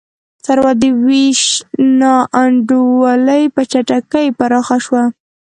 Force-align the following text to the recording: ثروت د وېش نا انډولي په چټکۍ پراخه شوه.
ثروت 0.45 0.77
د 0.83 0.83
وېش 1.05 1.41
نا 1.99 2.15
انډولي 2.41 3.43
په 3.55 3.61
چټکۍ 3.71 4.27
پراخه 4.37 4.77
شوه. 4.85 5.03